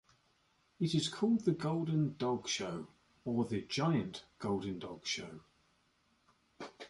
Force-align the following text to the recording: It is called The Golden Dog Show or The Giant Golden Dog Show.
It 0.79 0.95
is 0.95 1.09
called 1.09 1.45
The 1.45 1.51
Golden 1.51 2.15
Dog 2.17 2.47
Show 2.47 2.87
or 3.23 3.45
The 3.45 3.61
Giant 3.61 4.23
Golden 4.39 4.79
Dog 4.79 5.05
Show. 5.05 5.41